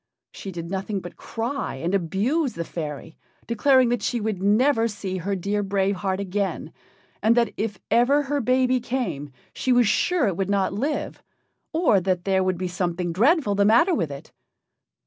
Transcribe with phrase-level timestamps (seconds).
[0.31, 5.17] She did nothing but cry and abuse the fairy, declaring that she would never see
[5.17, 6.73] her dear Brave Heart again,
[7.21, 11.21] and that if ever her baby came she was sure it would not live,
[11.71, 14.31] or that there would be something dreadful the matter with it.